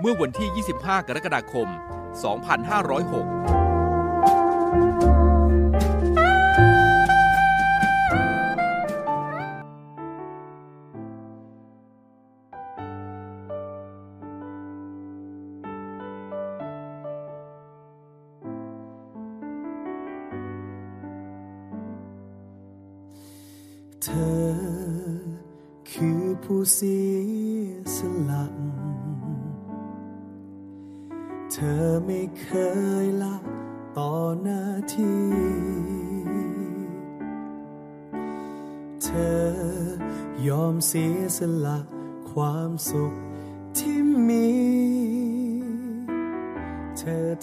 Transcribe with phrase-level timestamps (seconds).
[0.00, 1.68] เมื่อวันที่ 25 กรกฎาคม
[2.48, 3.63] 2506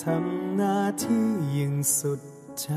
[0.07, 2.21] ทำหน้าที่ยิ่งสุด
[2.61, 2.69] ใจ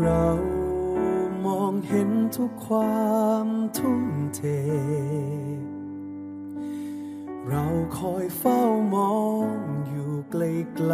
[0.00, 0.26] เรา
[1.46, 3.46] มองเห็นทุกความ
[3.78, 4.04] ทุ่ม
[4.36, 4.42] เท
[7.48, 7.64] เรา
[7.98, 8.60] คอยเฝ้า
[8.94, 9.54] มอง
[9.88, 10.92] อยู่ไกล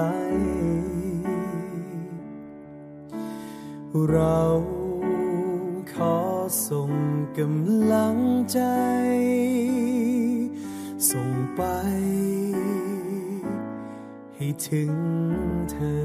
[4.00, 4.40] ๆเรา
[5.94, 6.18] ขอ
[6.68, 6.92] ส่ง
[7.38, 8.18] กำลัง
[8.52, 8.60] ใจ
[11.10, 11.62] ส่งไป
[14.36, 14.94] ให้ถึง
[15.70, 16.04] เธอ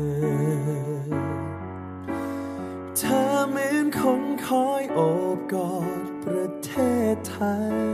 [2.97, 4.99] เธอเหมือนคนคอยโอ
[5.35, 6.71] บกอดประเท
[7.13, 7.37] ศไท
[7.73, 7.89] ย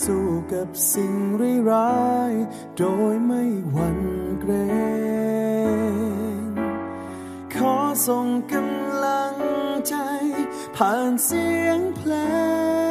[0.00, 1.14] สู้กับสิ่ง
[1.70, 2.32] ร้าย
[2.78, 4.00] โดยไม่หวั่น
[4.40, 4.52] เกร
[6.46, 6.50] ง
[7.54, 7.74] ขอ
[8.06, 9.36] ส่งกำลัง
[9.88, 9.94] ใจ
[10.76, 12.12] ผ่านเสียงเพล
[12.88, 12.89] ง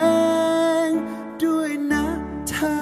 [0.00, 0.06] เอ
[0.88, 0.90] ง
[1.42, 2.06] ด้วยนะ
[2.48, 2.74] เธอ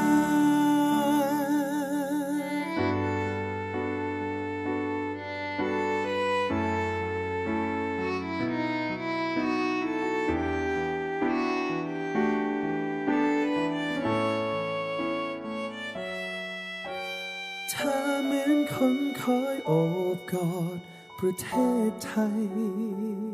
[17.70, 17.94] เธอ
[18.24, 19.70] เหมือนคนคอยโอ
[20.16, 20.78] บกอด
[21.18, 21.48] ประเท
[21.88, 23.25] ศไทย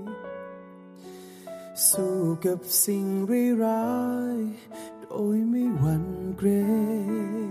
[1.89, 3.07] สู้กับสิ่ง
[3.63, 3.93] ร้า
[4.37, 4.39] ย
[5.03, 5.07] โด
[5.37, 6.07] ยไม่หวั่น
[6.37, 6.49] เกร
[7.47, 7.51] ง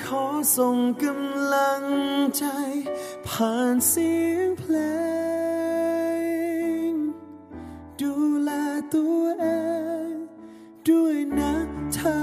[0.00, 0.24] ขอ
[0.56, 1.84] ส่งกำลัง
[2.36, 2.44] ใจ
[3.28, 4.76] ผ่านเสียงเพล
[6.88, 6.92] ง
[8.00, 8.50] ดูแล
[8.94, 9.46] ตัวเอ
[10.08, 10.10] ง
[10.88, 11.54] ด้วยนะ
[11.94, 12.20] เธอ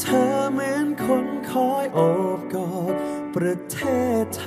[0.00, 1.98] เธอเหมือนคนคอยโอ
[2.38, 2.94] บกอด
[3.34, 3.78] ประเท
[4.22, 4.46] ศไท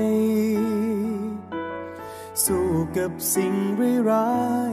[0.00, 0.73] ย
[2.96, 3.54] กับสิ่ง
[4.10, 4.34] ร้า
[4.70, 4.72] ย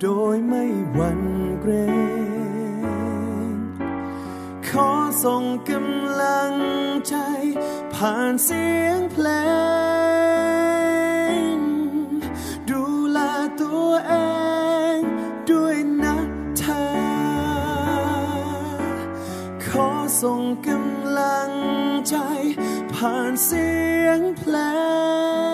[0.00, 0.64] โดยไม่
[0.94, 1.22] หวั่น
[1.60, 1.72] เกร
[3.54, 3.56] ง
[4.68, 4.90] ขอ
[5.24, 6.52] ส่งกำลัง
[7.08, 7.16] ใจ
[7.94, 9.26] ผ่านเสียงเพล
[11.44, 11.56] ง
[12.70, 13.18] ดูแล
[13.60, 14.14] ตัวเอ
[14.96, 14.98] ง
[15.50, 16.16] ด้วยนะ
[16.58, 16.84] เธอ
[19.66, 19.88] ขอ
[20.22, 21.50] ส่งกำลัง
[22.08, 22.16] ใจ
[22.94, 23.68] ผ่านเสี
[24.04, 24.56] ยงเพล
[25.50, 25.51] ง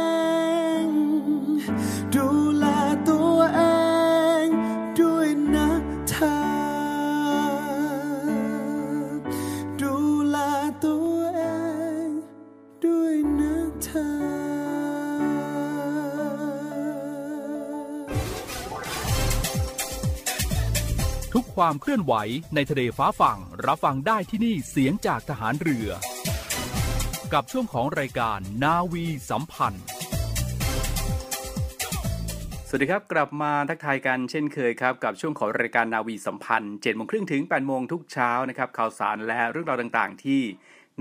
[21.64, 22.14] ความเคลื่อนไหว
[22.54, 25.88] ในทะเลฟ้าฝั่ง รับฟังได้ที่นี่เสียงจากทหารเรือ
[27.32, 29.84] กับช่วงของรายการนาวีสัมพันธ์
[32.68, 40.42] สวัสดีครับ กลับมาทักทายกันเช่นเคยครับ กับช่วงของรายการนาวีสัมพันธ์7โมงครึ่งถึง8โมงทุกเช้านะครับข่าวสารและเรื่องราวต่างๆ ที่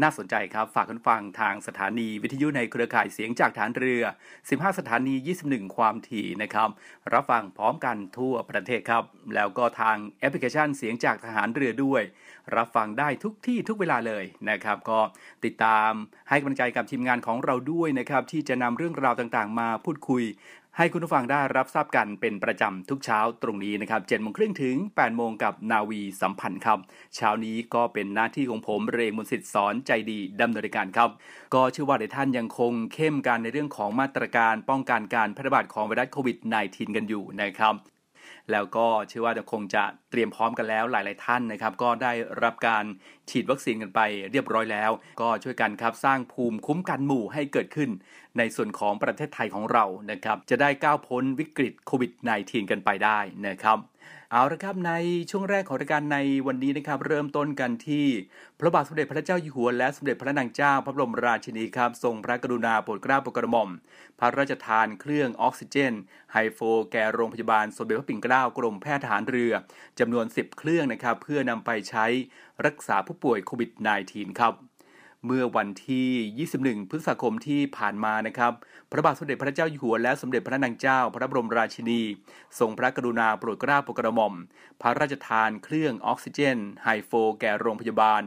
[0.01, 4.03] น่าสนใจครับ ฝากคุณฟังทางสถานีวิทยุในเครือข่ายเสียงจากฐานเรือ
[4.39, 5.15] 15 สถานี
[5.45, 6.69] 21 ความถี่นะครับ
[7.13, 9.03] รับฟังพร้อมกันทั่วประเทศครับ
[9.35, 12.01] แล้วก็ทางแอปพลิเคชันเสียงจากทหารเรือด้วย
[12.55, 14.99] รับฟังได้ทุกที่ทุกเวลาเลยนะครับ ก็
[15.45, 15.91] ติดตาม
[16.29, 20.23] ให้กำลังใจกับทีมงานของเราด้วยนะครับ ที่จะนำเรื่องราวต่างๆ มาพูดคุย
[20.79, 26.79] ให้คุณผู้ฟังได้รับทราบกันเป็นประจำทุกเช้าตรงนี้นะครับ7โมงครึ่งถึง8โมงกับนาวีสัมพันธ์ครับ
[27.15, 31.09] เช้านี้ก็เป็นหน้าที่ของผมเรงมนสิทธิ์สอนใจดีดำเนินรายการครับ
[31.53, 36.37] ก็เชื่อว่าหลายท่านยังคงเข้มกันในเรื่องของมาตรการป้องกันการแพร่ระบาดของไวรัสโควิด
[36.67, 37.96] -19 กันอยู่นะครับ
[38.51, 42.13] แล้วก็เชื่อว่าจะคงจะเตรียมพร้อมกันแล้วหลาย ๆ ท่านนะครับ ก็ได้
[42.43, 42.85] รับการ
[43.29, 43.99] ฉีดวัคซีนกันไป
[44.31, 44.91] เรียบร้อยแล้ว
[45.21, 47.89] ก็ช่วยกันครับสร้างภูมิคุ้มกันหมู่ให้เกิดขึ้น
[48.37, 52.11] ในส่วนของประเทศไทยของเรานะครับ จะได้ก้าวพ้นวิกฤตโควิด
[52.41, 53.77] -19 กันไปได้นะครับ
[54.31, 54.93] เอาละครับใน
[55.29, 58.07] ช่วงแรกของรายการในวันนี้นะครับ เริ่มต้นกันที่
[58.59, 63.69] พระบาทสมเด็จพระเจ้าอยู่หัวและสมเด็จพระนางเจ้า พระบรมราชินีครับทรงพระกรุณาโปรดเกล้าโปรดกระหม่อม
[64.19, 65.93] พระราชทานเครื่องออกซิเจน
[66.31, 66.59] high flow
[66.91, 69.53] แก่โรงพยาบาลสมเด็จพระปิ่นเกล้ากรมแพทย์ทหารเรือ
[69.99, 72.05] จำนวน 10 เครื่องนะครับ เพื่อนำไปใช้
[72.65, 73.71] รักษาผู้ป่วยโควิด
[74.05, 74.53] -19 ครับ
[75.25, 78.53] เมื่อวันที่ 21 พฤษภาคมที่ผ่านมานะครับ
[78.91, 82.01] พระบาทสมเด็จพระเจ้าอยู่หัวและสมเด็จพระนางเจ้า พระบรมราชินี
[82.59, 84.33] ทรงพระกรุณาโปรดเกล้าโปรดกระหม่อม
[84.81, 88.23] พระราชทานเครื่องออกซิเจน high flow แก่โรงพยาบาล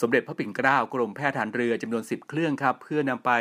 [0.00, 3.32] สมเด็จพระปิ่นเกล้ากรมแพทย์ทหารเรือจำนวน 10 เครื่องครับ เพื่อนำไป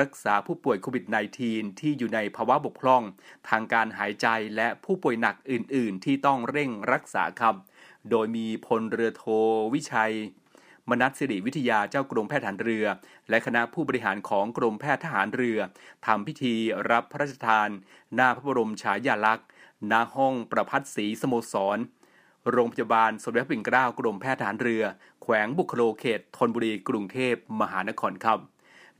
[0.00, 1.04] รักษาผู้ป่วยโควิด
[1.42, 3.02] -19 ที่อยู่ในภาวะบกพร่อง
[3.48, 4.26] ทางการหายใจ
[4.56, 7.54] และผู้ป่วยหนักอื่น ๆ ที่ต้องเร่งรักษาครับ
[8.10, 9.24] โดยมีพลเรือโท
[9.74, 10.14] วิชัย
[10.90, 12.86] มนัสสิริวิทยาเจ้ากรมแพทย์ทหารเรือ
[13.30, 15.58] และคณะผู้บริหารของกรมแพทย์ทหารเรือ
[16.06, 16.54] ทำพิธี
[16.90, 17.68] รับพระราชทาน
[18.14, 19.46] หน้าพระบรมฉายาลักษณ์
[19.90, 21.78] ณห้องประพัฒศรีสโมสร
[22.50, 24.82] โรงพยาบาลสมเด็จพระปิ่นเกล้ากรมแพทย์ทหารเรือ
[25.22, 28.40] แขวงบุคโลเขตธนบุรีกรุงเทพมหานครครับ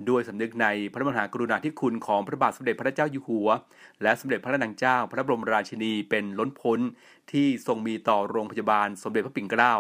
[0.09, 3.49] ด้วยสำนึกในพระมหากรุณาธิคุณของพระบาทสมเด็จพระเจ้าอยู่หัว
[4.03, 6.81] และสมเด็จพระนางเจ้าพระบรมราชินีเป็นล้นพ้น
[7.33, 9.75] ที่ทรงมีต่อโรงพยาบาลสมเด็จพระปิ่นเกล้า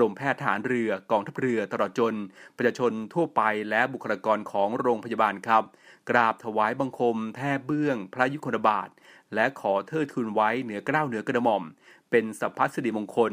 [0.00, 2.14] รมแพทย์ทหารเรือกองทัพเรือตลอดจน
[2.56, 5.64] ประชาชนทั่วไปและบุคลากรของโรงพยาบาลครับ
[6.10, 8.88] กราบถวายบังคม แทบเบื้อง พระยุคลบาท
[9.34, 11.62] และขอเทิดทูนไว้เหนือเกล้าวเหนือกระหม่อม
[12.10, 13.32] เป็นสัพพสิริมงคล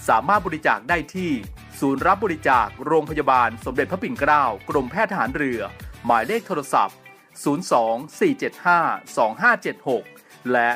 [0.09, 1.31] สามารถบริจาคได้ที่
[1.79, 5.61] ศูนย์รับบริจาคโรงพยาบาลสมเด็จพระปิ่นเกล้ากรมแพทย์ทหารเรือ
[6.05, 6.97] หมายเลขโทรศัพท์
[7.43, 10.69] 02 475 2576 และ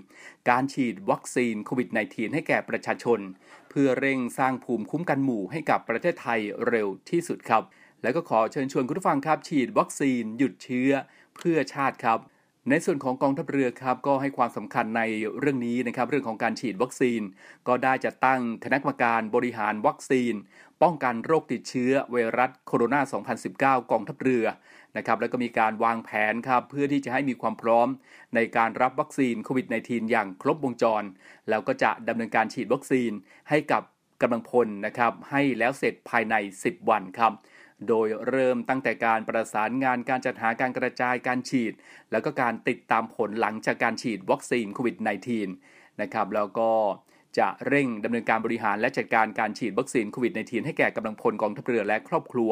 [0.50, 3.20] การฉีดวัคซีนโควิด -19 ให้แก่ประชาชน
[3.70, 7.62] เพื่อเร่งสร้างภูมิคุ้มกันหมู่ให้กับประเทศไทยเร็วที่สุดครับ
[8.02, 10.90] แล้วก็ขอเชิญชวนคุณผู้ฟังครับ ฉีดวัคซีนหยุดเชื้อ
[11.36, 12.18] เพื่อชาติครับ
[12.72, 15.02] ในส่วนของกองทัพเรือครับก็ให้ความสำคัญใน
[15.38, 17.20] เรื่องนี้นะครับเรื่องของการฉีดวัคซีน
[17.68, 20.34] ก็ได้จะตั้งคณะกรรมการบริหารวัคซีน
[20.82, 24.44] ป้องกันโรคติดเชื้อไวรัสโคโรนา 2019 กองทัพเรือ
[24.96, 27.88] นะครับแล้วก็มีการวางแผนครับเพื่อที่จะให้มีความพร้อม
[28.34, 31.02] ในการรับวัคซีนโควิด -19 อย่างครบวงจร
[31.48, 33.10] แล้วก็จะดำเนินการฉีดวัคซีน
[33.50, 33.82] ให้กับ
[34.22, 36.34] กำลังพลนะครับให้แล้วเสร็จภายใน
[36.64, 37.32] 10 วันครับ
[37.88, 41.72] โดยเริ่มตั้งแต่การประสานงานการจัดหาการกระจายการฉีด
[42.12, 44.96] แล้วก็การติดตามผลหลังจากการฉีดวัคซีนโควิด
[45.48, 46.70] -19 นะครับแล้วก็
[47.38, 52.50] จะเร่งดำเนินการบริหารและจัดการการฉีดวัคซีนโควิด -19 ให้แก่กำลังพลกองทัพเรือและครอบครัว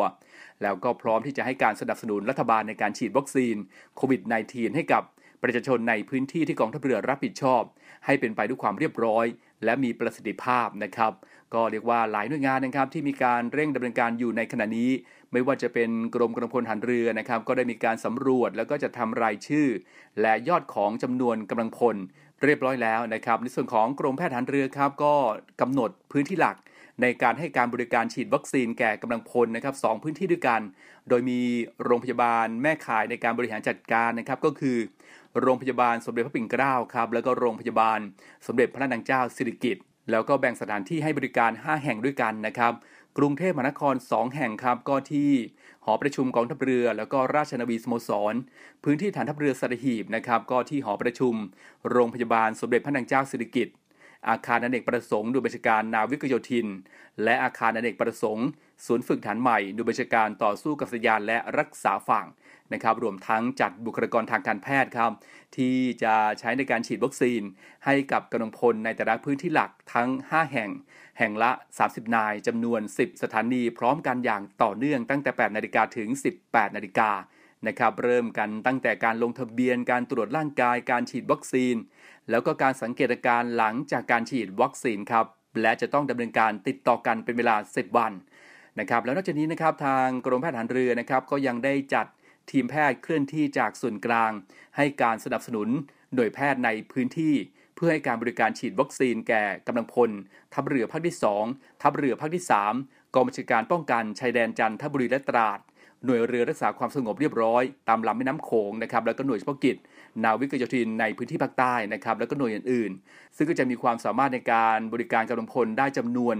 [0.62, 3.54] แล้วก็พร้อมที่จะให้การสนับสนุนรัฐบาลในการฉีดวัคซีน
[3.96, 5.02] โควิด -19 ให้กับ
[5.42, 7.62] ประชาชนในพื้นที่ที่กองทัพเรือรับผิดชอบ
[8.06, 9.26] ให้เป็นไปด้วยความเรียบร้อย
[9.64, 11.12] และมีประสิทธิภาพนะครับ
[11.54, 14.90] ก็เรียกว่าหลายหน่วยงานนะครับที่มีการเร่งดำเนินการอยู่ในขณะนี้
[15.32, 19.68] ไม่ว่าจะเป็นกรมกำลังพลหันเรือนะครับ ก็ได้มีการสำรวจแล้วก็จะทำรายชื่อ
[20.20, 21.96] และยอดของจำนวนกำลังพล
[22.44, 25.14] เรียบร้อยแล้วนะครับ ในส่วนของกรมแพทย์หันเรือครับก็
[25.60, 26.56] กำหนดพื้นที่หลัก
[27.02, 30.60] ในการให้การบริการฉีดวัคซีนแก่กำลังพลนะครับสพื้นที่ด้วยกัน
[31.08, 31.40] โดยมี
[31.84, 34.78] โรงพยาบาลแม่ข่ายในการบริหารจัดการนะครับก็คือ
[35.42, 38.00] โรงพยาบาลสมเด็จพระปิ่นเกล้าครับแล้วก็โรงพยาบาล
[38.46, 42.72] สมเด็จพระนางเจ้าสิริกิติ์แล้วก็แบ่งสถานที่ให้บริการ 5 แห่งด้วยกันนะครับ
[43.18, 45.32] กรุงเทพมหานคร 2 แห่งครับก็ที่
[45.84, 48.34] หอประชุมกองทัพเรือ แล้วก็ราชนาวีสโมสร
[48.84, 51.34] พื้นที่ฐานทัพเรือสัตหีบนะครับก็ที่หอประชุม
[51.90, 53.74] โรงพยาบาลสมเด็จพระนางเจ้าสิริกิติ์
[54.28, 56.66] อาคารอเนกประสงค์ดูบัญชาการนาวิกโยธิน
[57.22, 58.46] และอาคารอเนกประสงค์
[58.86, 62.26] ศูนย์ฝึกฐานใหม่ดูบัญชาการต่อสู้กับสยานและรักษาฝั่ง
[62.72, 65.12] นะครับรวมทั้งจัดบุคลากรทางการแพทย์ครับ
[65.56, 67.42] ที่จะใช้ในการฉีดวัคซีน
[67.84, 70.70] ให้กับกำลังพลในแต่ละพื้นที่หลักทั้ง 5 แห่ง
[71.18, 71.50] แห่งละ
[71.82, 76.08] 30 นายจำนวน 10 สถานี พร้อมกันอย่างต่อเนื่องตั้งแต่ 8 นาฬิกาถึง
[76.42, 77.10] 18 นาฬิกา
[77.68, 81.74] นะครับเริ่มกันตั้งแต่การลงทะเบียนการตรวจร่างกายการฉีดวัคซีน
[82.30, 85.26] แล้วก็การสังเกตอาการหลังจากการฉีดวัคซีนครับ
[85.62, 88.12] และจะต้องดำเนินการติดต่อกันเป็นเวลา 10 วัน
[88.80, 92.06] นะครับแล้วนอกจากนี้นะครับทางกรมแพทย์ทหารเรือนะครับก็ยังได้จัด
[92.50, 94.32] ทีมแพทย์เคลื่อนที่จากส่วนกลาง
[94.76, 95.68] ให้การสนับสนุน
[96.14, 97.34] หน่วยแพทย์ในพื้นที่
[97.76, 100.10] เพื่อให้การบริการฉีดวัคซีนแก่กำลังพล
[100.54, 101.16] ทัพเรือภาคที่
[101.48, 102.44] 2 ทัพเรือภาคที่
[102.80, 105.58] 3 กองบัญชาการป้องกันชายแดนจันทบุรีและตราด
[106.04, 109.76] หน่วยเรือรักษาความสงบเรียบร้อย ตามลำแม่น้ำโขงนะครับแล้วก็หน่วยเฉพาะกิจ
[110.24, 116.36] นาวิกโยธินในพื้นที่ภาคใต้นะครับแล้วก็หน่วยอื่นๆ ซึ่งก็จะมีความสามารถในการบริการกำลังพลได้จำนวน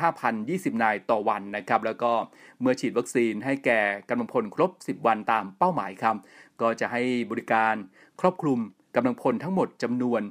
[0.00, 2.12] 75,020 นายต่อวันนะครับแล้วก็
[2.60, 6.16] เมื่อฉีดวัคซีนให้แก่กำลังพลครบ 10 วันตามเป้าหมายครับ
[6.60, 7.74] ก็จะให้บริการ
[8.20, 8.58] ครอบคลุม
[8.96, 10.22] กำลังพลทั้งหมดจำนวน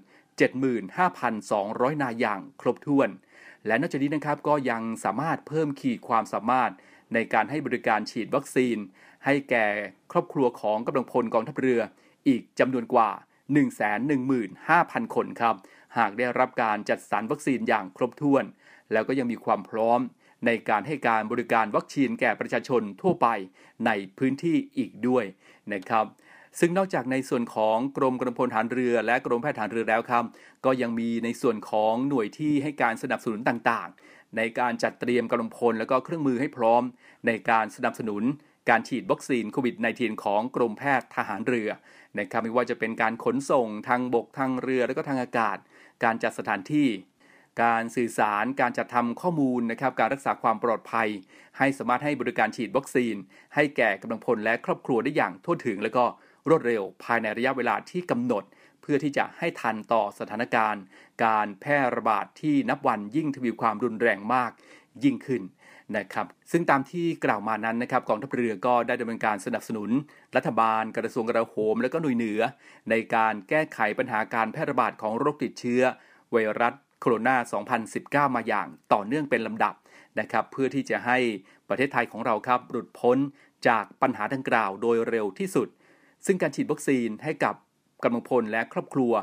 [0.81, 3.09] 75,200 นายอย่างครบถ้วน
[3.67, 6.71] และนอกจากนี้นะครับก็ยังสามารถเพิ่มขีดความสามารถ
[7.13, 8.77] ในการให้บริการฉีดวัคซีน
[9.25, 9.65] ให้แก่
[10.11, 11.81] ครอบครัวของกำลังพลกองทัพเรือ
[12.27, 13.09] อีกจำนวนกว่า
[14.33, 15.55] 115,000 คนครับ
[15.97, 18.43] หากได้รับการจัดสรรวัคซีนอย่างครบถ้วน
[18.91, 19.99] แล้วก็ยังมีความพร้อม
[20.45, 23.27] ในการให้การบริการวัคซีนแก่ประชาชนทั่วไป
[23.85, 25.25] ในพื้นที่อีกด้วย
[25.73, 26.05] นะครับ
[26.59, 30.23] ซึ่งนอกจากในส่วนของกรมกำลังพลฐานเรือ และกรมแพทย์ฐานเรือแล้วครับ
[30.65, 36.83] ก็ยังมีในส่วนของหน่วยที่ให้การสนับสนุนต่างๆ ในการจัดเตรียมกำลังพลและก็เครื่องมือให้พร้อม
[37.25, 38.23] ในการสนับสนุน
[38.69, 41.69] การฉีดวัคซีนโควิด -19 ของกรมแพทย์ทหารเรือ
[42.19, 45.57] นะครับไม่ว่าจะเป็นการขนส่งทางบกทางเรือและก็ทางอากาศ
[46.03, 46.89] การจัดสถานที่
[47.63, 51.09] การสื่อสารการจัดทำข้อมูลนะครับการรักษาความปลอดภัย
[51.57, 53.15] ให้สามารถให้บริการฉีดวัคซีน
[53.55, 56.05] ให้แก่กำลังพลและครอบครัวได้อย่างทั่วถึง และก็
[56.49, 58.43] รวดเร็ว ภายในระยะเวลาที่กำหนด
[58.81, 60.83] เพื่อที่จะให้ทันต่อสถานการณ์
[61.25, 64.51] การแพร่ระบาดที่นับวันยิ่งทวีความรุนแรงมาก
[65.03, 65.41] ยิ่งขึ้น
[65.97, 69.89] นะครับซึ่งตามที่กล่าวมานั้นนะครับกองทัพเรือก็ได้ดำเนินการสนับสนุน
[70.35, 72.39] รัฐบาลกระทรวงกลาโหม และก็หน่วยเหนือ
[72.89, 75.81] ในการแก้ไขปัญหาการแพร่ระบาดของโรคติดเชื้อ
[76.31, 77.35] ไวรัสโคโรนา
[78.31, 79.75] 2019 มาอย่างต่อเนื่องเป็นลำดับ
[80.19, 81.17] นะครับเพื่อที่จะให้
[81.69, 83.17] ประเทศไทยของเราครับหลุดพ้น
[83.67, 85.67] จากปัญหาดังกล่าวโดยเร็วที่สุด
[86.25, 87.55] ซึ่งการฉีดวัคซีนให้กับ
[88.03, 89.13] กำลังพลและครอบครัว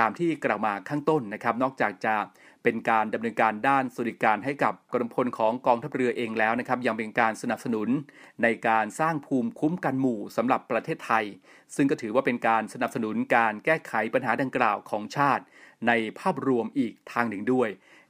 [0.00, 2.14] ตามที่กล่าวมาข้างต้นนะครับ นอกจากจะ
[2.62, 7.88] เป็นการดำเนินการด้านสวัสดิการให้กับกำลังพลของกองทัพเรือเองแล้วนะครับยังเป็นการสนับสนุน
[8.42, 11.24] ในการสร้างภูมิคุ้มกันหมู่สำหรับประเทศไทย
[11.76, 15.44] ซึ่งก็ถือว่าเป็นการสนับสนุนการแก้ไขปัญหาดังกล่าวของชาติ
[15.88, 17.68] ในภาพรวมอีกทางหนึ่งด้วย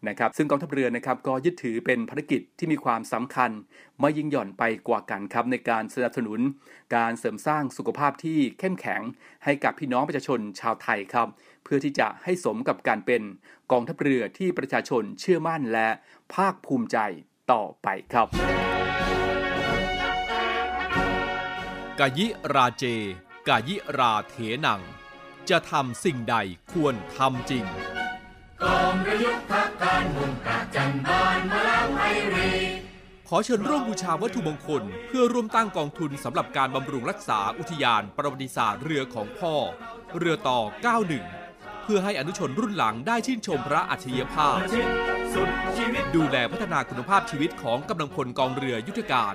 [0.09, 3.51] นะครับซึ่งกองทัพเรือนะครับก็ยึดถือเป็นภารกิจที่มีความสำคัญ
[4.01, 6.41] ไม่ยิ่งหย่อนไปกว่ากันครับในการสนับสนุน
[6.97, 9.01] การเสริมสร้างสุขภาพที่เข้มแข็ง
[9.45, 11.29] ให้กับพี่น้องประชาชนชาวไทยครับ
[11.65, 13.23] เพื่อที่จะให้สมกับการเป็น
[13.73, 15.89] กองทัพเรือที่ประชาชนเชื่อมั่นและ
[16.35, 16.99] ภาคภูมิใจ
[17.53, 18.27] ต่อไปครับ
[22.01, 22.85] กายิราเจ
[23.49, 24.35] กายิราเถ
[24.67, 24.81] นัง
[25.51, 26.37] จะทำสิ่งใด
[26.73, 27.65] ควรทำจริง
[28.65, 32.53] กองระยุทธ์พักการมุ่งปราจันบานมาแล้วไรี
[33.29, 39.55] ขอเชิญร่วมบูชาวัตถุมงคล เพื่อร่วมตั้งกองทุนสำหรับการบำรุงรักษาอุทยานประวัติศาสตร์เรือของพ่อ
[40.19, 40.61] เรือต่อ
[41.23, 44.57] 91 เพื่อให้อนุชนรุ่นหลังได้ชื่นชมพระอัจฉริยภาพ
[45.35, 49.35] สุดชีวิต ดูแลพัฒนาคุณภาพชีวิตของกำลังพลกองเรือยุทธการ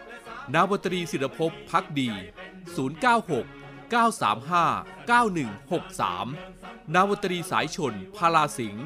[0.55, 2.09] นาวตรีศิรภพพักดี
[2.81, 3.93] 096 935
[5.09, 8.85] 9163 นาวตรีสายชน พาลาสิงห์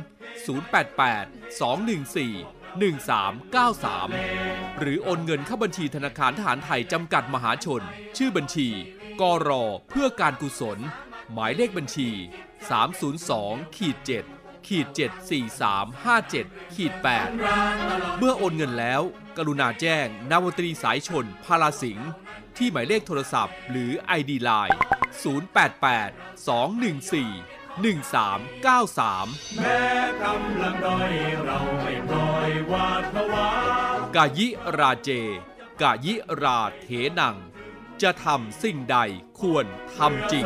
[1.03, 7.83] 088 214 1393 หรือโอนเงินเข้าบัญชีธนาคารทหารไทยจำกัดมหาชน
[8.17, 8.69] ชื่อบัญชี
[9.21, 10.79] กรอเพื่อการกุศล
[11.31, 12.09] หมายเลขบัญชี
[13.13, 14.34] 302ขีด7
[14.67, 14.87] ขีด
[15.61, 16.93] 74357ขีด
[17.55, 19.01] 8เมื่อโอนเงินแล้ว
[19.37, 22.09] กรุณาแจ้งนาวตรีสายชนพาลาสิงห์
[22.57, 24.77] ที่หมายเลขโทรศัพท์หรือ ID Line
[25.63, 29.81] 088 214 1393 แม้
[30.23, 31.11] กำลังด้อย
[31.43, 33.49] เราไม่ปล่อยวาดผวา
[34.15, 35.09] กายิราเจ
[35.81, 36.87] กายิราเถ
[37.19, 37.35] นัง
[38.01, 38.97] จะทำสิ่งใด
[39.39, 40.45] ควรทำจริง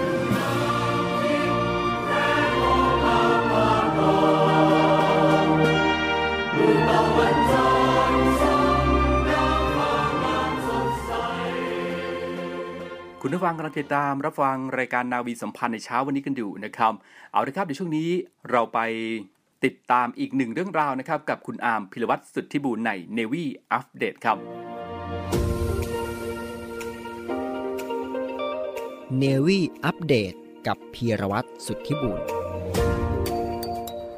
[13.23, 16.93] คุณผู้ฟังกำลังติดตามรับฟังรายการนาวีสัมพันธ์ในเช้าวันนี้กันอยู่นะครับ
[17.31, 18.09] เอาละครับในช่วงนี้
[18.51, 18.79] เราไป
[19.65, 23.43] ติดตามอีกหนึ่งเรื่องราวนะครับ กับคุณอาร์มพิรวัตรสุทธิบูรณ์ใน Navy
[23.77, 24.37] Update ครับ
[29.17, 30.33] เนวี่อัปเดต
[30.67, 32.19] กับพีรวัตรสุทธิบุญ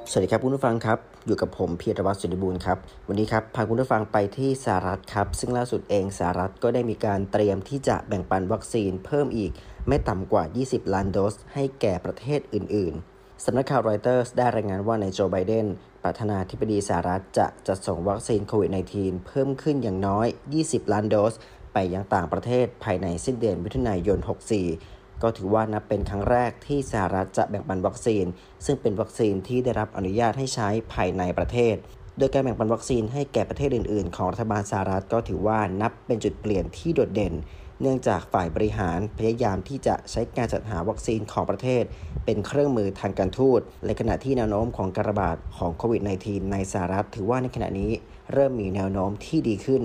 [0.09, 9.51] สวัสดีครับคุณผู้ฟังครับ อยู่กับผมพีรวัตรสุริบูรณ์ครับ วันนี้ครับพาคุณผู้ฟังไปที่สหรัฐครับ ซึ่งล่าสุดเองสหรัฐก็ได้มีการเตรียมที่จะแบ่งปันวัคซีนเพิ่มอีก
[9.87, 15.67] ไม่ต่ำกว่า 20 ล้านโดส ให้แก่ประเทศอื่น ๆ สำนักข่าวรอยเตอร์สได้รายงานว่านายโจไบเดน
[16.03, 20.27] ประธานาธิบดีสหรัฐจะจัดส่งวัคซีนโควิด -19 เพิ่มขึ้นอย่างน้อย
[20.59, 21.33] 20 ล้านโดส
[21.73, 24.19] ไปยังต่างประเทศภายในสิ้นเดือนมิถุนายน
[24.59, 28.25] 64 ก็ถือว่านับเป็นครั้งแรกที่สหรัฐจะแบ่งปันวัคซีน
[28.65, 31.75] ซึ่งเป็นวัคซีนที่ได้รับอนุญาตให้ใช้ภายในประเทศ
[32.17, 37.33] โดยการแบ่งปันวัคซีนให้แก่ประเทศอื่น ๆ ของรัฐบาลสหรัฐก็ถือว่านับเป็นจุดเปลี่ยนที่โดดเด่น
[37.81, 41.83] เนื่องจากฝ่ายบริหารพยายามที่จะใช้การจัดหาวัคซีนของประเทศ
[42.25, 47.91] เป็นเครื่องมือทางการทูตในขณะที่แนวโน้มของการระบาดของโควิด -19 ในสหรัฐ ถือว่าในขณะนี้
[48.33, 49.83] เริ่มมีแนวโน้มที่ดีขึ้น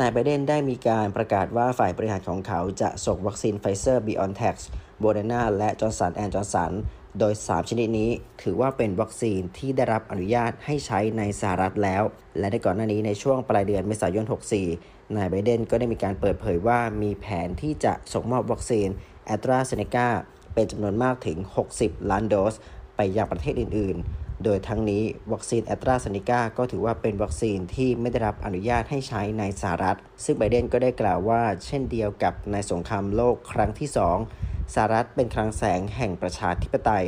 [0.00, 4.56] นายไบเดนได้มีการประกาศว่าฝ่ายบริหารของเขาจะส่งวัคซีนไฟเซอร์ b อ o n t e c
[5.00, 6.72] โ o เดนาและจอห์นสันแอนด์จอห์นสัน
[7.18, 8.10] โดย 3 ชนิดนี้
[8.42, 12.02] ถือว่าเป็นวัคซีนที่ได้รับอนุญาตให้ใช้ในสหรัฐแล้ว
[12.38, 14.24] และในก่อนหน้านี้ในช่วงปลายเดือนเมษายน
[14.70, 18.88] 64 นายไบเดนก็ได้มีการเปิดเผยว่ามีแผนที่จะส่งมอบวัคซีน
[19.24, 20.08] แอสตราเซเนกา
[20.54, 21.38] เป็นจำนวนมากถึง
[21.74, 22.54] 60 ล้านโดส
[22.96, 33.88] ไปยังประเทศอื่นๆ โดยทั้งนี้วัคซีนแอสตราเซเนกาก็ถือว่าเป็นวัคซีนที่ไม่ได้รับอนุญาตให้ใช้ในสหรัฐ ซึ่งไบเดนก็ได้กล่าวว่า เช่นเดียวกับในสงครามโลกครั้งที่
[34.30, 37.06] 2สหรัฐเป็นคลังแสงแห่งประชาธิปไตย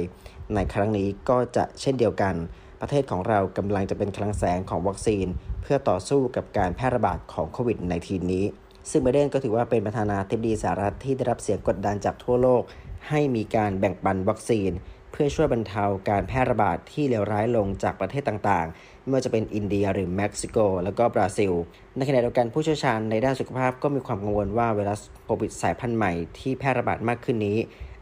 [0.55, 2.35] ในครั้งนี้ก็จะเช่นเดียวกัน
[2.81, 5.27] ประเทศของเรากำลังจะเป็นคลังแสงของวัคซีน
[5.63, 8.45] เพื่อต่อสู้กับการแพร่ระบาดของโควิด -19 นี้
[8.91, 12.63] ซึ่งไบเดนก็ถือว่าเป็นประธานาธิบดีสหรัฐที่ได้รับเสียงกดดันจากทั่วโลก
[13.09, 14.71] ให้มีการแบ่งปันวัคซีน
[15.11, 21.53] เพื่อช่วยบรรเทาการแพร่ระบาดที่เลวร้ายลงจากประเทศต่างๆ ไม่ว่าจะเป็นอินเดียหรือเม็กซิโก แล้วก็บราซิล
[21.97, 27.59] ในขณะเดียวกันผู้เชี่ยวชาญในด้านสุขภาพก็มีความกังวลว่าไวรัสโควิดสายพันธุ์ใหม่ที่แพร่ระบาดมากขึ้นนี้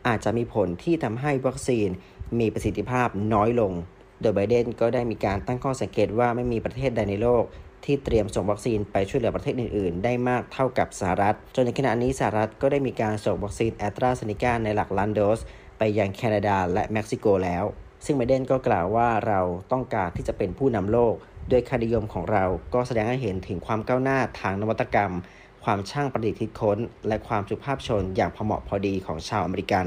[0.06, 1.88] อาจจะมีผลที่ทำให้วัคซีน
[2.38, 3.72] มีประสิทธิภาพน้อยลง
[4.20, 7.44] โดยไบเดนก็ได้มีการตั้งข้อสังเกตว่าไม่มีประเทศใดในโลก
[7.84, 15.40] ที่เตรียมส่งวัคซีนไปช่วยเหลือประเทศอื่น ๆ ได้มากเท่ากับสหรัฐ จนในขณะนี้สหรัฐก็ได้มีการส่งวัคซีนแอสตราเซเนกาในหลักล้านโดส
[15.78, 17.64] ไปยังแคนาดาและเม็กซิโกแล้ว
[18.04, 19.40] ซึ่งไบเดนก็กล่าวว่าเรา
[19.72, 21.14] ต้องการที่จะเป็นผู้นำโลก
[21.50, 25.12] ด้วยค่านิยมของเราก็แสดงให้เห็นถึงความก้าวหน้าทางนวัตกรรม
[25.64, 29.86] ความช่างประดิษฐ์คิดค้น และความสุภาพชนอย่างพอเหมาะพอดีของชาวอเมริกัน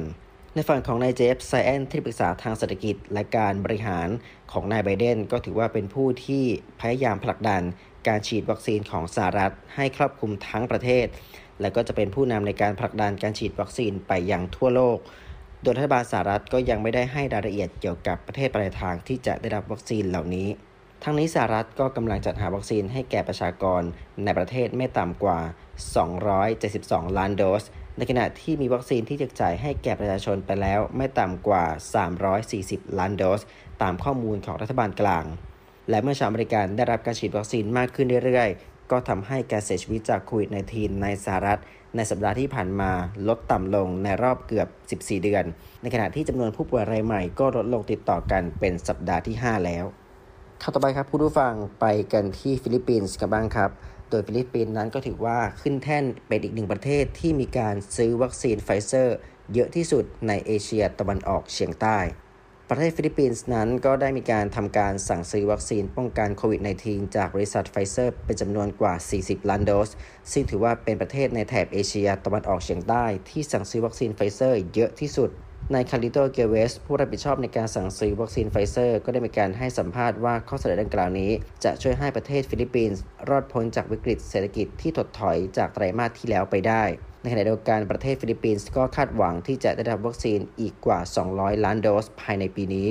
[0.53, 4.07] ในฝั่งของนายเจฟไซแอนที่ปรึกษาทางเศรษฐกิจและการบริหาร
[4.51, 6.43] ของนายไบเดนก็ถือว่าเป็นผู้ที่
[6.79, 7.61] พยายามผลักดัน
[8.07, 11.07] การฉีดวัคซีนของสหรัฐให้ครอบคลุมทั้งประเทศ
[11.61, 14.97] และก็จะเป็นผู้นำในการผลักดันการฉีดวัคซีนไปยังทั่วโลก
[15.63, 20.47] โดยรัฐบาลสหรัฐก็ยังไม่ได้ให้รายละเอียดเกี่ยวกับประเทศปลายทางที่จะได้รับวัคซีนเหล่านี้
[21.03, 23.81] ทั้งนี้สหรัฐก็กำลังจัดหาวัคซีนให้แก่ประชากร
[24.23, 25.39] ในประเทศไม่ต่ำกว่า
[26.29, 27.63] 272 ล้านโดส
[27.97, 31.63] ในขณะที่มีวัคซีนที่จะจ่ายให้แก่ประชาชนไปแล้วไม่ต่ำกว่า
[32.31, 33.41] 340 ล้านโดส
[33.81, 35.25] ตามข้อมูลของรัฐบาลกลาง
[35.89, 41.59] และเมื่อชาวอเมริกันได้รับการฉีดวัคซีนมากขึ้นเรื่อยๆ ก็ทำให้การเสียชีวิตจากโควิด -19 ในสหรัฐ
[41.95, 42.91] ในสัปดาห์ที่ผ่านมา
[43.27, 44.67] ลดต่ำลงในรอบเกือบ
[45.01, 45.43] 14 เดือน
[45.81, 49.85] ในขณะที่จำนวนผู้ป่วยรายใหม่ก็ลดลงติดต่อกันเป็นสัปดาห์ที่ 5 แล้ว
[50.61, 53.69] ข่าวต่อไปครับผู้ผู้ฟังไปกันที่ฟิลิปปินส์กันบ้างครับ
[54.09, 59.17] โดยฟิลิปปินส์นั้นก็ถือว่าขึ้นแท่นเป็นอีกหนึ่งประเทศที่มีการซื้อวัคซีนไฟเซอร์
[59.53, 61.99] เยอะที่สุดในเอเชียตะวันออกเฉียงใต้
[62.73, 69.89] ประเทศฟิลิปปินส์นั้นก็ได้มีการทำการสั่งซื้อวัคซีนป้องกันโควิด -19 จากบริษัทไฟเซอร์เป็นจำนวนกว่า 40 ล้านโดส
[70.31, 75.29] ซึ่งถือว่าเป็นประเทศในแถบเอเชียตะวันออกเฉียงใต้ที่สั่งซื้อวัคซีนไฟเซอร์เยอะที่สุด
[75.73, 81.31] นายคาร์ลิโต กัลเวซ ผู้รับผิดชอบในการสั่งซื้อวัคซีนไฟเซอร์ ก็ได้มีการให้สัมภาษณ์ว่าข้อเสนอดังกล่าวนี้
[81.63, 86.85] จะช่วยให้ประเทศฟิลิปปินส์ รอดพ้นจากวิกฤตเศรษฐกิจที่ถดถอยจากไตรมาสที่แล้วไปได้
[87.21, 90.99] ในขณะเดียวกันประเทศฟิลิปปินส์ก็คาดหวังที่จะได้รับวัคซีนอีกกว่า
[91.31, 92.87] 200 ล้านโดสภายในปีนี้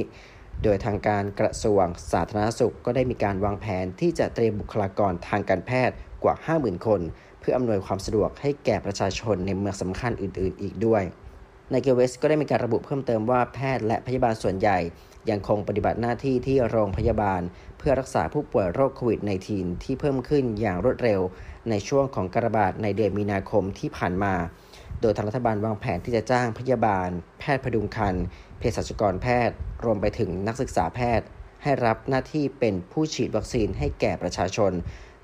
[0.62, 7.00] โดยทางการกระทรวงสาธารณสุขก็ได้มีการวางแผนที่จะเตรียมบุคลากรทางการแพทย์กว่า 50,000 คน
[7.40, 11.02] เพื่ออำนวยความสะดวกให้แก่ประชาชนในเมืองสำคัญอื่น ๆ อีกด้วย
[11.72, 14.78] นายเกเวสก็ได้มีการระบุเพิ่มเติมว่าแพทย์และพยาบาลส่วนใหญ่
[15.30, 17.40] ยังคงปฏิบัติหน้าที่ที่โรงพยาบาล
[17.78, 19.20] เพื่อรักษาผู้ป่วยโรคโควิด
[19.52, 21.20] -19 ที่เพิ่มขึ้นอย่างรวดเร็ว
[21.70, 24.34] ในช่วงของการระบาดในเดือนมีนาคมที่ผ่านมา
[25.00, 27.08] โดยทางรัฐบาลวางแผนที่จะจ้างพยาบาล
[27.40, 28.24] แพทย์พดุงครรภ์
[28.58, 31.26] เภสัชกรแพทย์ รวมไปถึงนักศึกษาแพทย์
[31.62, 34.72] ให้รับหน้าที่เป็นผู้ฉีดวัคซีนให้แก่ประชาชน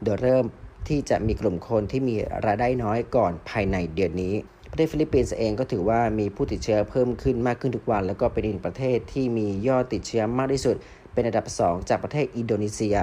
[0.03, 0.45] โดยเริ่ม
[0.89, 4.35] ที่จะมีกลุ่มคนที่มีรายได้น้อยก่อนภายในเดือนนี้
[4.71, 10.77] ประเทศฟิลิปปินส์เองก็ถือว่ามีผู้ติดเชื้อเพิ่มขึ้นมากขึ้นทุกวัน แล้วก็เป็นอีกประเทศที่มียอดติดเชื้อมากที่สุด
[11.13, 12.97] เป็นอันดับ 2 จากประเทศอินโดนีเซีย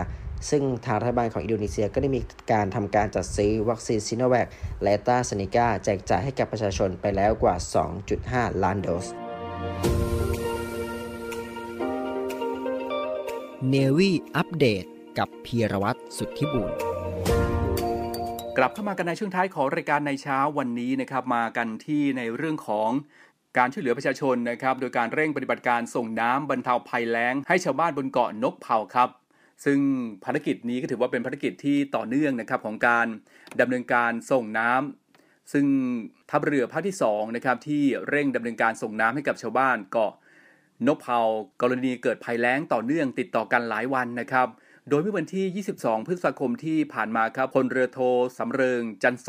[0.50, 4.48] ซึ่งทางรัฐบาลของอินโดนีเซียก็ได้มีการทำการจัดซื้อวัคซีนซิโนแวค
[4.84, 7.56] และแอสตร้าเซนเนก้าแจกจ่ายให้กับประชาชนไปแล้วกว่า
[8.10, 9.08] 2.5 ล้านโดส
[13.70, 14.86] Navy Update
[15.18, 16.72] กับพีรวัตรสุทธิบุญ
[18.58, 22.90] กลับเข้ามากันในช่วงท้ายของรายการในเช้าวันนี้นะครับมากันที่ในเรื่องของ
[23.58, 29.10] การช่วยเหลือประชาชนนะครับ โดยการเร่งปฏิบัติการส่งน้ำบรรเทาภัยแล้ง ให้ชาวบ้านบนเกาะนกเผาครับ
[29.66, 29.80] ซึ่ง
[30.24, 33.08] ภารกิจนี้ก็ถือว่าเป็นภารกิจที่ต่อเนื่องนะครับของการ
[33.60, 35.66] ดำเนินการส่งน้ำซึ่ง
[36.30, 40.14] ทัพเรือภาคที่2นะครับที่เร่งดำเนินการส่งน้ำให้กับชาวบ้านเกาะ
[40.88, 41.20] นกเผา
[41.62, 44.48] กรณีเกิดภัยแล้งต่อเนื่องติดต่อกันหลายวันนะครับ
[44.90, 48.00] โดยเมื่อวันที่ 22 พฤษภาคมที่ผ่านมาครับพลเรือโท
[48.38, 49.28] สำเริงจันโส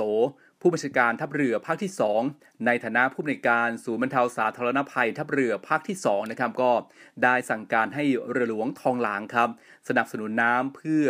[0.66, 1.92] ผู้บัญชาการทัพเรือภาคที่
[2.28, 6.72] 2 ในฐานะผู้บริการศูนย์บรรเทาสาธารณภัย ทัพเรือภาคที่2นะครับก็
[7.22, 9.48] ได้สั่งการให้เรือหลวงทองหลางครับ
[9.88, 11.06] สนับสนุนน้ำเพื่อ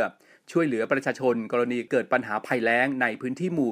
[0.50, 3.70] ช่วยเหลือประชาชนกรณีเกิดปัญหาภัยแล้งในพื้นที่หมู่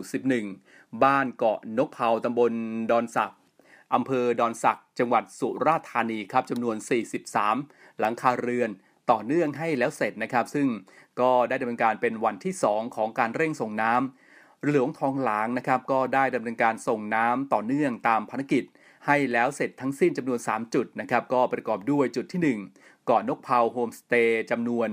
[0.51, 2.53] 11 บ้านเกาะนกเผาตำบล
[2.91, 3.35] ดอนสัก
[3.95, 6.77] อำเภอดอนสักจังหวัดสุราษฎร์ธานีครับจำนวน
[7.39, 8.71] 43 หลังคาเรือน
[9.11, 10.69] ต่อเนื่องให้แล้วเสร็จนะครับ ซึ่ง
[11.21, 14.32] ก็ได้ดำเนินการเป็นวันที่ 2 ของการเร่งส่งน้ำ
[14.65, 18.65] เรือหลวงทองหลางนะครับก็ได้ดำเนินการส่งน้ำต่อเนื่องตามภารกิจ
[19.07, 24.89] ให้แล้วเสร็จทั้งสิ้นจำนวน 3 จุดนะครับก็ประกอบด้วยจุดที่1เกาะนกเผาโฮมสเตย์จำนวน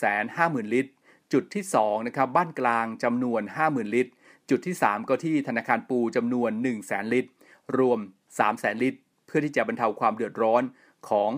[0.00, 0.92] 150,000 ลิตร
[1.32, 4.12] จุดที่2นะครับบ้านกลางจำนวน 50,000 ลิตร
[4.50, 7.30] จุดที่ 3 ก็ที่ธนาคารปูจำนวน 1 0 0 0 0แลิตร
[7.78, 7.98] รวม
[8.38, 10.62] 3 0 0 0 0 0 ลิตร เพื่อที่จะบรรเทาความเดือดร้อน
[11.08, 11.30] ของ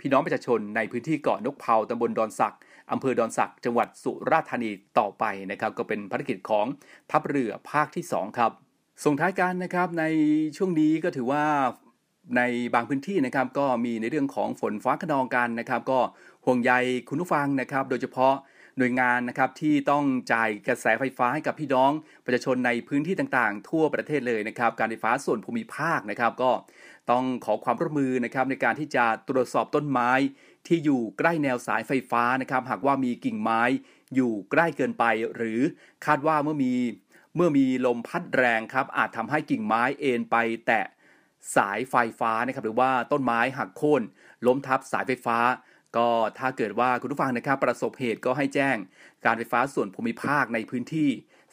[0.00, 2.56] พี่น้องประชาชนในพื้นที่เกาะนกเผาตำบลดอนสัก
[2.92, 6.66] อำเภอดอนสักจังหวัดสุราษฎร์ธานีต่อไปนะครับ ก็เป็นภารกิจของ
[7.10, 8.52] ทัพเรือภาคที่ 2 ครับ
[9.04, 10.04] ส่งท้ายกันนะครับใน
[10.56, 11.44] ช่วงนี้ก็ถือว่า
[12.36, 12.42] ใน
[12.74, 16.00] บางพื้นที่นะครับก็มีในเรื่องของฝนฟ้าขนองกันนะครับ ก็
[16.44, 16.72] ห่วงใย
[17.08, 18.34] คุณผู้ฟังนะครับ โดยเฉพาะ
[18.78, 21.90] หน่วยงานนะครับที่ต้องจ่ายกระแสไฟฟ้าให้กับพี่น้อง
[22.24, 26.50] ประชาชนในพื้นที่ต่างๆ ทั่วประเทศเลยนะครับ การไฟฟ้าส่วนภูมิภาคนะครับ ก็
[27.10, 30.10] ต้องขอความร่วมมือนะครับในการที่จะตรวจสอบต้นไม้
[30.68, 33.62] ที่อยู่ใกล้แนวสายไฟฟ้านะครับ หากว่ามีกิ่งไม้
[34.14, 35.04] อยู่ใกล้เกินไป
[35.36, 35.60] หรือ
[36.06, 36.74] คาดว่าเมื่อมี
[37.36, 40.84] เมื่อมีลมพัดแรงครับอาจทำให้กิ่งไม้เอ็นไปแตะ
[41.56, 44.02] สายไฟฟ้านะครับหรือว่าต้นไม้หักโค่น
[44.46, 45.38] ล้มทับสายไฟฟ้า
[45.96, 48.76] ก็ถ้าเกิดว่าคุณผู้ฟังนะครับประสบเหตุก็ให้แจ้ง
[49.24, 51.10] การไฟฟ้าส่วนภูมิภาคในพื้นที่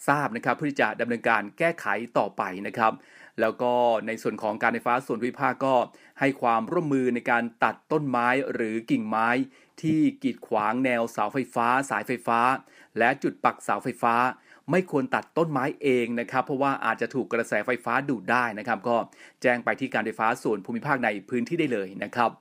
[0.08, 1.86] ทราบนะครับเพื่อที่จะดำเนินการแก้ไข
[2.17, 2.93] ต่อไปนะครับ
[3.41, 3.73] แล้วก็
[4.08, 5.73] ในส่วนของการไฟฟ้าส่วนภูมิภาคก็
[6.19, 9.30] ให้ความร่วมมือในการตัดต้นไม้หรือกิ่งไม้
[9.82, 12.39] ที่กีดขวางแนวเสาไฟฟ้า สายไฟฟ้า
[12.97, 14.15] และจุดปักเสาไฟฟ้า
[14.71, 18.97] ไม่ควรตัดต้นไม้เองนะครับ เพราะว่าอาจจะถูกกระแสไฟฟ้าดูดได้นะครับ ก็
[19.41, 22.32] แจ้งไปที่การไฟฟ้าส่วนภูมิภาคในพื้นที่ได้เลยนะครับ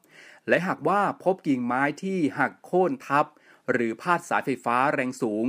[0.49, 3.27] และหากว่าพบกิ่งไม้ที่หักโค่นทับ
[3.73, 5.45] หรือพาดสายไฟฟ้าแรงสูง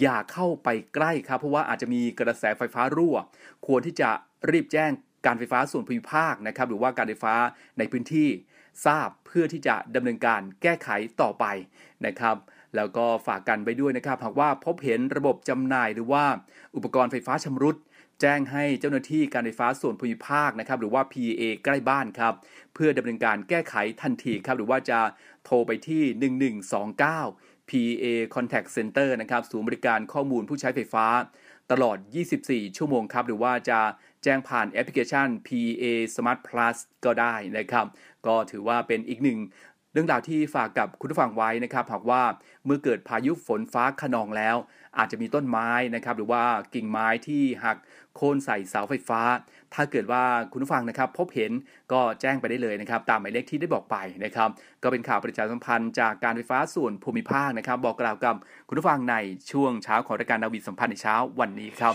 [0.00, 3.16] อย่าเข้าไปใกล้ครับ เพราะว่าอาจจะมีกระแสไฟฟ้ารั่ว
[3.66, 4.10] ควรที่จะ
[4.50, 4.90] รีบแจ้ง
[5.26, 7.34] การไฟฟ้าส่วนภูมิภาคนะครับหรือว่าการไฟฟ้า
[7.78, 8.28] ในพื้นที่
[8.86, 10.88] ทราบเพื่อที่จะดำเนินการแก้ไข
[11.20, 11.44] ต่อไป
[12.06, 12.36] นะครับ
[12.76, 16.24] แล้วก็ฝากกันไปด้วยนะครับหากว่าพบเห็นระบบจำหน่ายหรือว่า
[16.76, 17.76] อุปกรณ์ไฟฟ้าชำรุด
[18.20, 22.34] แจ้งให้เจ้าหน้าที่การไฟฟ้าส่วนภูมิภาคนะครับหรือว่า PA ใกล้บ้านครับ
[22.74, 25.00] เพื่อดำเนินการแก้ไขทันทีครับหรือว่าจะ
[25.44, 26.02] โทรไปที่
[26.70, 31.06] 1129 PA Contact Center นะครับศูนย์บริการข้อมูลผู้ใช้ไฟฟ้า
[31.72, 31.96] ตลอด
[32.36, 33.80] 24 ชั่วโมงครับหรือว่าจะ
[34.24, 35.84] แจ้งผ่านแอปพลิเคชัน PA
[36.14, 37.86] Smart Plus ก็ได้นะครับ
[38.26, 39.38] ก็ถือว่าเป็นอีกหนึ่ง
[39.92, 42.22] เรื่องราวที่ฝากกับคุณผู้ฟังไว้นะครับหากว่า
[42.64, 44.56] เมื่อเกิดพายุฝนฟ้าขนองแล้ว
[44.98, 46.42] อาจจะมีต้นไม้นะครับหรือว่า
[46.74, 47.76] กิ่งไม้ที่หัก
[48.16, 49.20] โค่นใส่เสาไฟฟ้า
[49.74, 51.52] ถ้าเกิดว่าคุณผู้ฟังนะครับ พบเห็น
[51.92, 54.48] ก็แจ้งไปได้เลยนะครับ ตามหมายเลขที่ได้บอกไปนะครับ
[54.82, 58.34] ก็เป็นข่าวประชาสัมพันธ์จากการไฟฟ้าส่วนภูมิภาคนะครับ บอกกล่าวกับ
[58.68, 59.14] คุณผู้ฟังใน
[59.50, 61.94] ช่วงเช้าของรายการนาวีสัมพันธ์ในเช้าวันนี้ครับ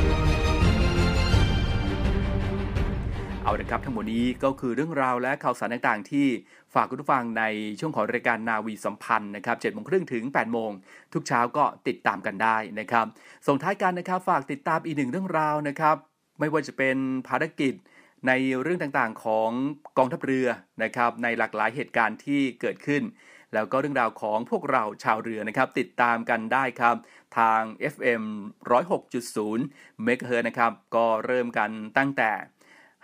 [3.43, 6.27] เอาละครับทั้งหมดนี้ก็คือเรื่องราวและข่าวสารต่างๆ ที่
[6.73, 7.43] ฝากคุณผู้ฟังใน
[7.79, 10.71] ช่วงของรายการนาวีสัมพันธ์นะครับ7โมงครึ่งถึง8โมง
[11.13, 13.05] ทุกเช้าก็ติดตามกันได้นะครับ
[13.47, 15.95] ส่งท้ายกันนะครับฝากติดตามอีกหนึ่งเรื่องราวนะครับ
[16.39, 17.73] ไม่ว่าจะเป็นภารกิจ
[18.27, 19.49] ในเรื่องต่างๆของ
[19.97, 20.47] กองทัพเรือ
[20.83, 23.03] นะครับในหลากหลายเหตุการณ์ที่เกิดขึ้น
[23.53, 26.95] แล้วก็เรื่องราวของพวกเราชาวเรือนะครับ ติดตามกันได้ครับ
[27.37, 27.61] ทาง
[27.93, 28.23] FM
[28.79, 32.31] 106.0 MHz นะครับก็เริ่มกันตั้งแต่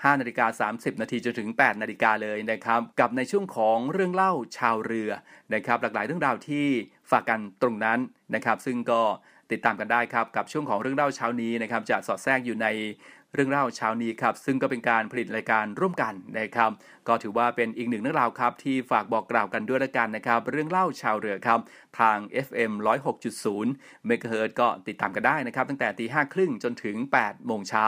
[0.01, 5.11] 5นาฬิกา30 นาทีจนถึง 8 นาฬิกาเลยนะครับ กับในช่วงของเรื่องเล่าชาวเรือ
[5.53, 6.67] นะครับ หลากหลายเรื่องราวที่
[7.11, 7.99] ฝากกันตรงนั้น
[8.35, 9.01] นะครับ ซึ่งก็
[9.51, 12.67] ติดตามกันได้ครับ กับช่วงของเรื่องเล่าเช้านี้นะครับ จะสอดแทรกอยู่ใน
[13.33, 16.71] เรื่องเล่าเช้านี้ครับซึ่งก็เป็นการผลิตรายการร่วมกันนะครับ
[17.07, 21.59] ก็ถือว่าเป็นอีกหนึ่งเรื่องราวครับที่ฝากบอกกล่าวกันด้วยละกันนะครับ เรื่องเล่าชาวเรือครับ
[21.99, 22.71] ทาง FM
[23.25, 27.85] 106.0 MHz ก็ติดตามกันได้นะครับ ตั้งแต่ตีห้าครึ่งจนถึง8โมงเช้า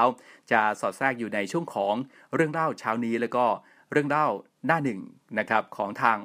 [0.52, 1.96] จะสอดแทรกอยู่ในช่วงของ
[2.36, 3.46] เรื่องเล่าเช้านี้แล้วก็
[3.92, 4.28] เรื่องเล่า
[4.68, 5.00] หน้าหนึ่ง
[5.40, 6.18] นะครับของทาง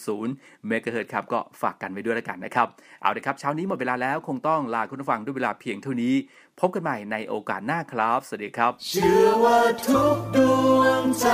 [0.00, 2.66] 106.0 MHz ครับก็ฝากกันไว้ด้วยและกันนะครับ
[3.02, 6.14] เอาละครับเช้านี้หมดเวลาแล้วคงต้องลาคุณผู้ฟังด้วยเวลาเพียงเท่านี้
[6.60, 10.38] พบกันใหม่ในโอกาสหน้าครับ สวัสดีครับ เชื่อว่าทุกด
[10.78, 11.26] วงใจ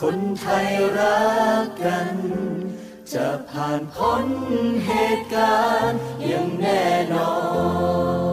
[0.00, 1.22] คนไทยรั
[1.64, 2.08] กกัน
[3.12, 4.26] จะผ่านพ้น
[4.86, 7.32] เหตุการณ์อย่างแน่นอ
[8.30, 8.31] น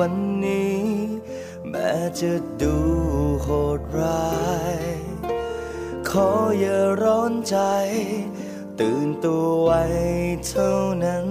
[0.00, 0.82] วันนี้
[1.70, 2.32] แม้จะ
[2.62, 2.76] ดู
[3.42, 4.34] โหดร้า
[4.76, 4.78] ย
[6.08, 6.28] ขอ
[6.60, 7.56] อย่าร้อนใจ
[8.80, 9.82] ตื่นตัวไว้
[10.48, 10.72] เท่า
[11.04, 11.28] นั้น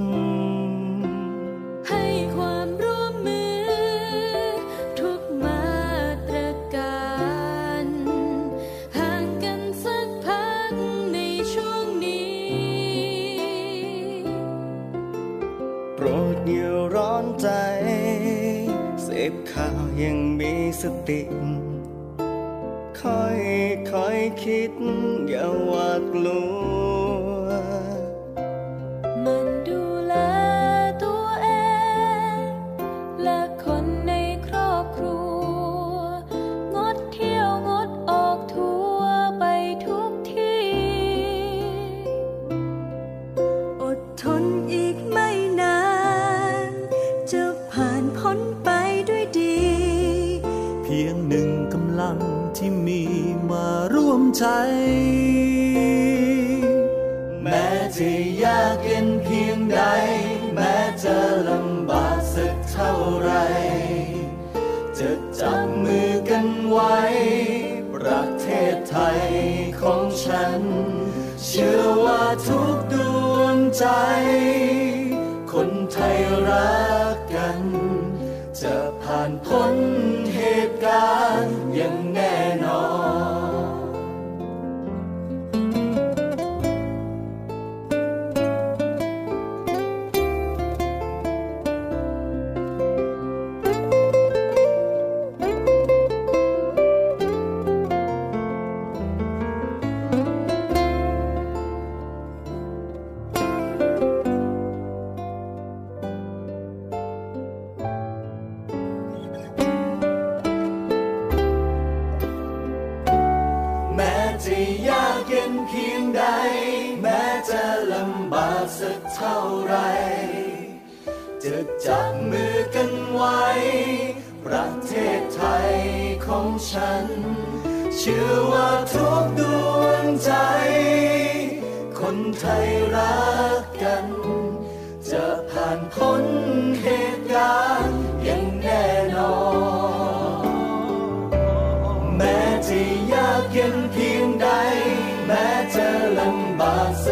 [21.10, 21.22] ติ
[23.02, 23.40] ค่อย
[23.92, 24.72] ค่อยคิด
[25.28, 26.42] อย่าหวาดกลั
[26.78, 26.79] ว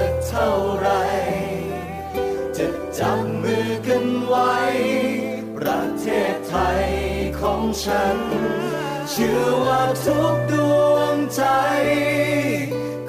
[0.04, 0.90] ักเท่าไร
[2.58, 2.68] จะ
[3.00, 4.56] จำมือกันไว้
[5.58, 6.86] ประเทศไทย
[7.40, 8.18] ของฉัน
[9.12, 10.54] เชื่อว่าทุกด
[10.94, 11.44] วงใจ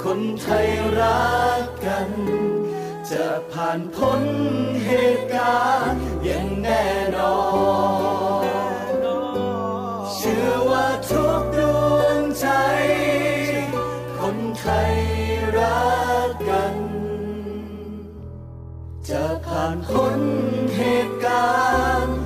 [0.02, 2.10] คนไทยรักกัน
[3.10, 4.22] จะผ่านพ้น
[4.84, 7.36] เหตุการณ์อย่างแน่นอ
[8.42, 8.94] น
[10.14, 11.60] เชื่อว่าทุกด
[11.96, 12.46] วงใจ
[14.18, 14.97] คนไทย
[19.10, 20.20] จะผ่านพ้น
[20.76, 21.48] เหตุกา
[22.04, 22.17] รณ์